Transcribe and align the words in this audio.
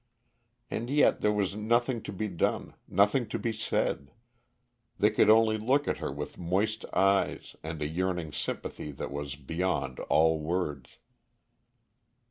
And 0.71 0.89
yet 0.89 1.21
there 1.21 1.31
was 1.31 1.55
nothing 1.55 2.01
to 2.01 2.11
be 2.11 2.27
done, 2.27 2.73
nothing 2.87 3.27
to 3.27 3.37
be 3.37 3.53
said; 3.53 4.09
they 4.97 5.11
could 5.11 5.29
only 5.29 5.59
look 5.59 5.87
at 5.87 5.99
her 5.99 6.11
with 6.11 6.39
moist 6.39 6.85
eyes 6.91 7.55
and 7.61 7.83
a 7.83 7.87
yearning 7.87 8.31
sympathy 8.33 8.89
that 8.93 9.11
was 9.11 9.35
beyond 9.35 9.99
all 9.99 10.39
words. 10.39 10.97